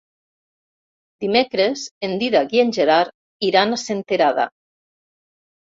Dimecres 1.25 1.85
en 2.09 2.17
Dídac 2.23 2.57
i 2.59 2.65
en 2.65 2.75
Gerard 2.79 3.17
iran 3.53 3.79
a 3.79 3.81
Senterada. 3.87 4.53